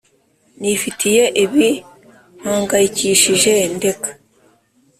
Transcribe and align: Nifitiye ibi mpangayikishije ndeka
Nifitiye 0.59 1.23
ibi 1.43 1.69
mpangayikishije 2.41 3.53
ndeka 3.75 4.09